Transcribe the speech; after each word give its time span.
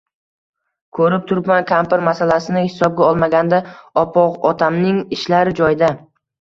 Ko‘rib 0.99 1.27
turibman, 1.31 1.67
kampir 1.73 2.07
masalasini 2.07 2.65
hisobga 2.71 3.07
olmaganda, 3.11 3.61
opog‘otamning 4.07 5.01
ishlari 5.21 5.59
joyida 5.65 5.95